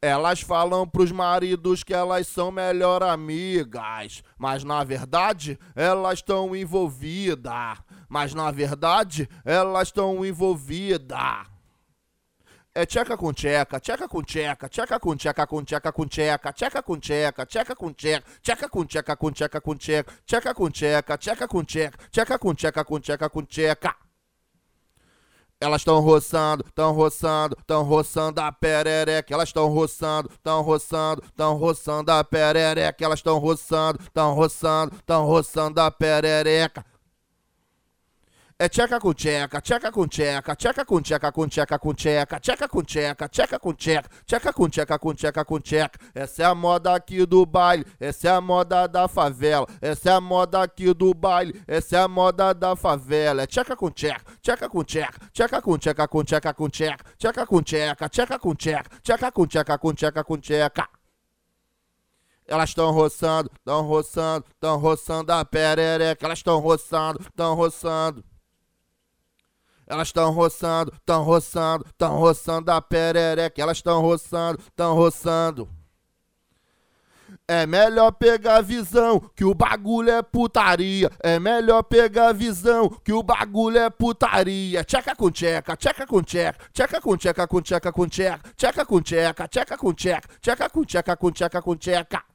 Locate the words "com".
13.16-13.32, 14.06-14.22, 15.00-15.16, 15.48-15.64, 15.92-16.06, 16.80-17.00, 17.74-17.92, 18.68-18.84, 19.16-19.32, 19.60-19.74, 20.54-20.70, 21.48-21.64, 22.38-22.54, 22.84-23.00, 23.28-23.42, 38.98-39.14, 39.92-40.08, 40.84-41.00, 41.30-41.46, 41.78-41.94, 42.68-42.82, 43.60-43.72, 44.52-44.68, 44.98-45.14, 45.44-45.60, 53.76-53.92, 54.68-54.82, 55.62-55.78, 56.08-56.24, 56.52-56.68, 57.46-57.62, 58.40-58.54, 59.30-59.46, 59.78-59.94, 60.24-60.36, 85.16-85.30, 86.06-86.22, 87.00-87.16, 87.46-87.60, 87.92-88.08, 88.84-89.00, 89.78-89.94, 90.68-91.16, 91.16-91.32, 91.62-91.76